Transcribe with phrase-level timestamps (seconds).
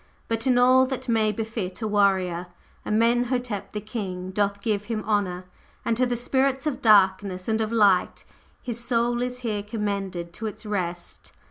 [0.27, 2.47] But in all that may befit a Warrior,
[2.87, 5.45] Amenhotep The King doth give him honor,
[5.85, 8.25] and to the Spirits of Darkness and of Light
[8.63, 11.33] his Soul is here commended to its Rest."